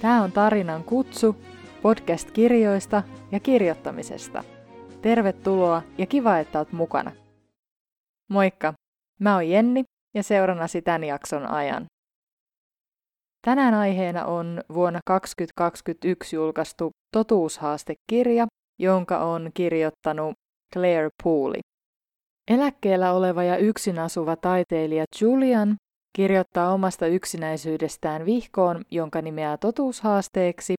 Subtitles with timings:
[0.00, 1.36] Tämä on tarinan kutsu
[1.82, 4.44] podcast kirjoista ja kirjoittamisesta.
[5.02, 7.12] Tervetuloa ja kiva, että oot mukana.
[8.30, 8.74] Moikka,
[9.20, 9.84] mä oon Jenni
[10.14, 11.86] ja seurannasi tämän jakson ajan.
[13.44, 18.46] Tänään aiheena on vuonna 2021 julkaistu totuushaastekirja,
[18.78, 20.34] jonka on kirjoittanut
[20.74, 21.60] Claire Pooley.
[22.50, 25.76] Eläkkeellä oleva ja yksin asuva taiteilija Julian
[26.18, 30.74] kirjoittaa omasta yksinäisyydestään vihkoon, jonka nimeää totuushaasteeksi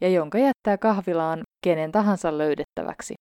[0.00, 3.14] ja jonka jättää kahvilaan kenen tahansa löydettäväksi.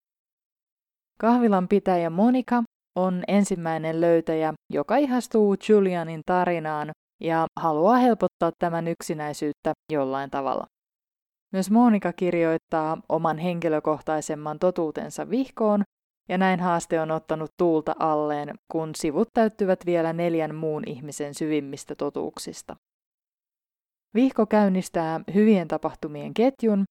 [1.19, 2.63] Kahvilan pitäjä Monika
[2.95, 6.91] on ensimmäinen löytäjä, joka ihastuu Julianin tarinaan
[7.23, 10.65] ja haluaa helpottaa tämän yksinäisyyttä jollain tavalla.
[11.53, 15.83] Myös Monika kirjoittaa oman henkilökohtaisemman totuutensa vihkoon,
[16.29, 21.95] ja näin haaste on ottanut tuulta alleen, kun sivut täyttyvät vielä neljän muun ihmisen syvimmistä
[21.95, 22.75] totuuksista.
[24.15, 26.83] Vihko käynnistää hyvien tapahtumien ketjun,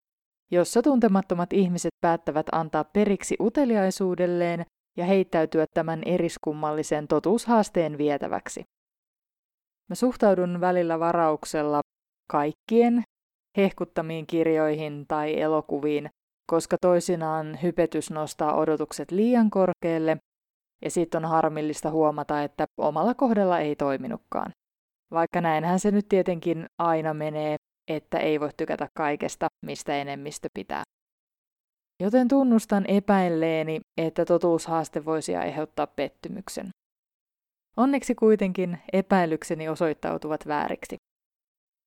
[0.51, 4.67] jossa tuntemattomat ihmiset päättävät antaa periksi uteliaisuudelleen
[4.97, 8.63] ja heittäytyä tämän eriskummallisen totuushaasteen vietäväksi.
[9.89, 11.81] Mä suhtaudun välillä varauksella
[12.33, 13.03] kaikkien
[13.57, 16.09] hehkuttamiin kirjoihin tai elokuviin,
[16.51, 20.17] koska toisinaan hypetys nostaa odotukset liian korkealle
[20.85, 24.51] ja sitten on harmillista huomata, että omalla kohdalla ei toiminutkaan.
[25.11, 27.57] Vaikka näinhän se nyt tietenkin aina menee,
[27.91, 30.83] että ei voi tykätä kaikesta, mistä enemmistö pitää.
[32.03, 36.71] Joten tunnustan epäilleeni, että totuushaaste voisi aiheuttaa pettymyksen.
[37.77, 40.97] Onneksi kuitenkin epäilykseni osoittautuvat vääriksi.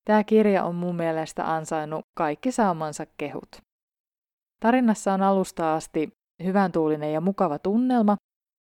[0.06, 3.71] Tämä kirja on mun mielestä ansainnut kaikki saamansa kehut.
[4.64, 6.10] Tarinassa on alusta asti
[6.44, 8.16] hyvän tuulinen ja mukava tunnelma,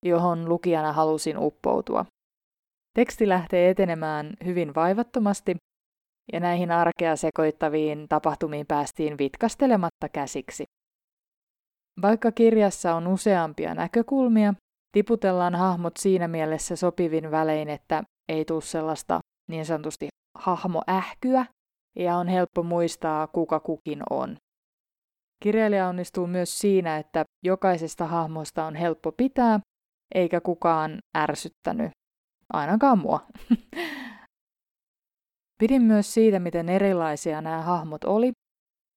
[0.06, 2.06] johon lukijana halusin uppoutua.
[2.96, 5.56] Teksti lähtee etenemään hyvin vaivattomasti,
[6.34, 10.64] ja näihin arkea sekoittaviin tapahtumiin päästiin vitkastelematta käsiksi.
[12.02, 14.54] Vaikka kirjassa on useampia näkökulmia,
[14.92, 19.20] tiputellaan hahmot siinä mielessä sopivin välein, että ei tule sellaista
[19.50, 20.08] niin sanotusti
[20.38, 21.46] hahmoähkyä,
[21.96, 24.38] ja on helppo muistaa, kuka kukin on.
[25.44, 29.60] Kirjailija onnistuu myös siinä, että jokaisesta hahmosta on helppo pitää,
[30.16, 31.92] eikä kukaan ärsyttänyt,
[32.54, 33.26] ainakaan mua.
[35.62, 38.32] Pidin myös siitä, miten erilaisia nämä hahmot oli,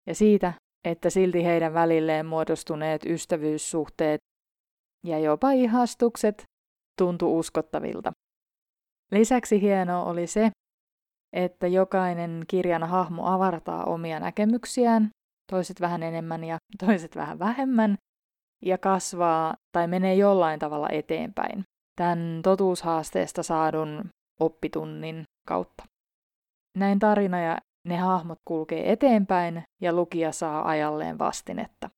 [0.07, 0.53] ja siitä,
[0.85, 4.21] että silti heidän välilleen muodostuneet ystävyyssuhteet
[5.07, 6.45] ja jopa ihastukset
[6.99, 8.13] tuntu uskottavilta.
[9.13, 10.51] Lisäksi hienoa oli se,
[11.33, 15.11] että jokainen kirjan hahmo avartaa omia näkemyksiään
[15.51, 16.57] toiset vähän enemmän ja
[16.87, 17.97] toiset vähän vähemmän,
[18.65, 21.65] ja kasvaa tai menee jollain tavalla eteenpäin
[21.97, 24.09] tämän totuushaasteesta saadun
[24.41, 25.85] oppitunnin kautta.
[26.79, 31.91] Näin tarina ja ne hahmot kulkee eteenpäin ja lukija saa ajalleen vastinetta.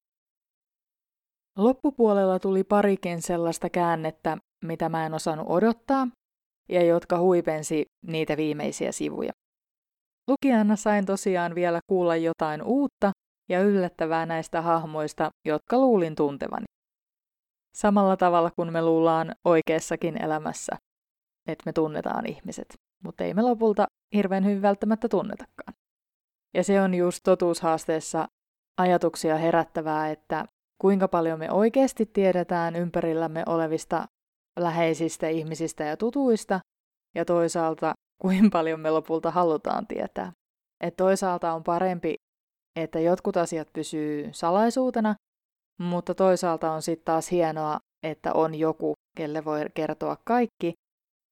[1.58, 6.08] Loppupuolella tuli parikin sellaista käännettä, mitä mä en osannut odottaa,
[6.68, 9.32] ja jotka huipensi niitä viimeisiä sivuja.
[10.30, 13.12] Lukijana sain tosiaan vielä kuulla jotain uutta
[13.48, 16.64] ja yllättävää näistä hahmoista, jotka luulin tuntevani.
[17.76, 20.76] Samalla tavalla kuin me luullaan oikeassakin elämässä,
[21.46, 22.66] että me tunnetaan ihmiset,
[23.04, 25.74] mutta ei me lopulta hirveän hyvin välttämättä tunnetakaan.
[26.54, 28.28] Ja se on just totuushaasteessa
[28.78, 30.44] ajatuksia herättävää, että
[30.80, 34.04] kuinka paljon me oikeasti tiedetään ympärillämme olevista
[34.58, 36.60] läheisistä ihmisistä ja tutuista,
[37.14, 40.32] ja toisaalta kuinka paljon me lopulta halutaan tietää.
[40.80, 42.14] Et toisaalta on parempi
[42.76, 45.14] että jotkut asiat pysyy salaisuutena,
[45.80, 50.72] mutta toisaalta on sitten taas hienoa, että on joku, kelle voi kertoa kaikki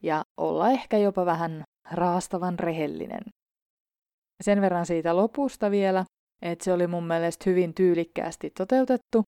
[0.03, 3.22] ja olla ehkä jopa vähän raastavan rehellinen.
[4.43, 6.05] Sen verran siitä lopusta vielä,
[6.43, 9.22] että se oli mun mielestä hyvin tyylikkäästi toteutettu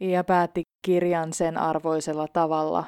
[0.00, 2.84] ja päätti kirjan sen arvoisella tavalla.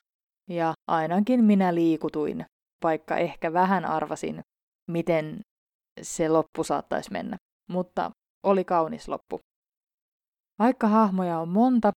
[0.51, 2.45] Ja ainakin minä liikutuin,
[2.85, 4.41] vaikka ehkä vähän arvasin,
[4.91, 5.41] miten
[6.03, 7.37] se loppu saattaisi mennä.
[7.71, 8.11] Mutta
[8.43, 9.41] oli kaunis loppu.
[10.59, 11.93] Vaikka hahmoja on monta,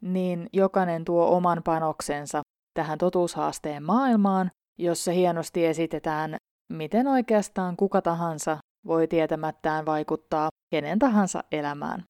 [0.00, 2.42] niin jokainen tuo oman panoksensa
[2.74, 6.36] tähän totuushaasteen maailmaan, jossa hienosti esitetään,
[6.72, 12.02] miten oikeastaan kuka tahansa voi tietämättään vaikuttaa kenen tahansa elämään.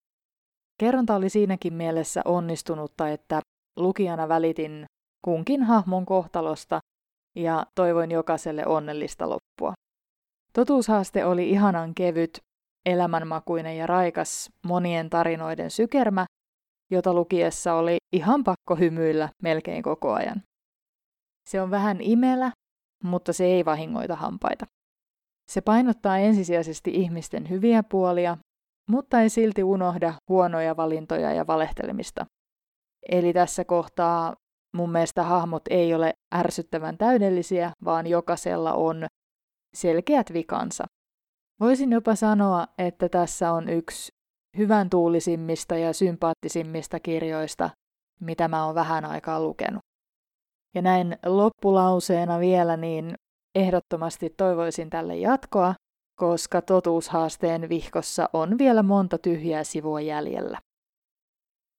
[0.80, 3.40] Kerronta oli siinäkin mielessä onnistunutta, että
[3.76, 4.86] lukijana välitin
[5.24, 6.80] kunkin hahmon kohtalosta
[7.36, 9.72] ja toivoin jokaiselle onnellista loppua.
[10.52, 12.38] Totuushaaste oli ihanan kevyt
[12.86, 16.26] elämänmakuinen ja raikas monien tarinoiden sykermä,
[16.90, 20.42] jota lukiessa oli ihan pakko hymyillä melkein koko ajan.
[21.48, 22.52] Se on vähän imelä,
[23.04, 24.66] mutta se ei vahingoita hampaita.
[25.52, 28.36] Se painottaa ensisijaisesti ihmisten hyviä puolia,
[28.90, 32.26] mutta ei silti unohda huonoja valintoja ja valehtelemista.
[33.08, 34.34] Eli tässä kohtaa
[34.76, 39.06] mun mielestä hahmot ei ole ärsyttävän täydellisiä, vaan jokaisella on
[39.74, 40.84] selkeät vikansa.
[41.60, 44.12] Voisin jopa sanoa, että tässä on yksi
[44.58, 47.70] hyvän tuulisimmista ja sympaattisimmista kirjoista,
[48.20, 49.82] mitä mä oon vähän aikaa lukenut.
[50.74, 53.14] Ja näin loppulauseena vielä, niin
[53.54, 55.74] ehdottomasti toivoisin tälle jatkoa,
[56.20, 60.58] koska totuushaasteen vihkossa on vielä monta tyhjää sivua jäljellä.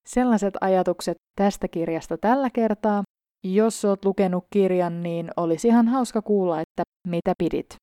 [0.07, 3.03] Sellaiset ajatukset tästä kirjasta tällä kertaa.
[3.43, 7.75] Jos oot lukenut kirjan, niin olisi ihan hauska kuulla, että mitä pidit.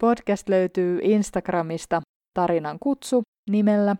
[0.00, 2.00] Podcast löytyy Instagramista
[2.34, 3.96] Tarinan kutsu nimellä.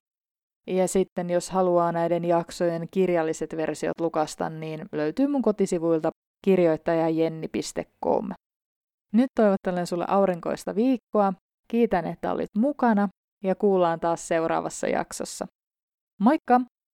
[0.67, 6.11] Ja sitten jos haluaa näiden jaksojen kirjalliset versiot lukasta, niin löytyy mun kotisivuilta
[6.45, 8.29] kirjoittajajenni.com.
[9.13, 11.33] Nyt toivottelen sulle aurinkoista viikkoa.
[11.69, 13.09] Kiitän, että olit mukana
[13.45, 15.47] ja kuullaan taas seuraavassa jaksossa.
[16.21, 16.61] Moikka!